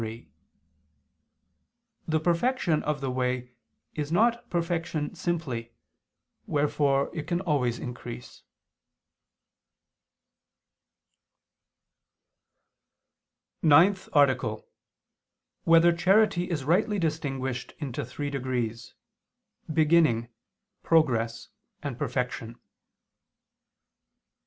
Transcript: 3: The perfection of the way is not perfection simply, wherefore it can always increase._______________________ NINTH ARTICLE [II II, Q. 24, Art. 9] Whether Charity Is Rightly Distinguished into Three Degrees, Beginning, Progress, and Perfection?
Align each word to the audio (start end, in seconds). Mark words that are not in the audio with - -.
3: 0.01 0.27
The 2.07 2.19
perfection 2.19 2.81
of 2.81 3.01
the 3.01 3.11
way 3.11 3.51
is 3.93 4.11
not 4.11 4.49
perfection 4.49 5.13
simply, 5.13 5.75
wherefore 6.47 7.15
it 7.15 7.27
can 7.27 7.39
always 7.41 7.77
increase._______________________ 7.77 8.41
NINTH 13.69 14.09
ARTICLE 14.13 14.55
[II 14.55 14.57
II, 14.57 14.61
Q. 14.65 14.67
24, 15.65 15.65
Art. 15.65 15.67
9] 15.67 15.71
Whether 15.71 15.91
Charity 15.95 16.49
Is 16.49 16.63
Rightly 16.63 16.97
Distinguished 16.97 17.73
into 17.77 18.03
Three 18.03 18.31
Degrees, 18.31 18.95
Beginning, 19.71 20.29
Progress, 20.81 21.49
and 21.83 21.95
Perfection? 21.99 22.55